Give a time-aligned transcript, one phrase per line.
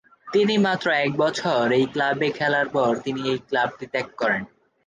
[0.27, 4.43] তিনি মাত্র এক বছর এই ক্লাবে খেলার পর তিনি এই ক্লাবটি ত্যাগ করেন।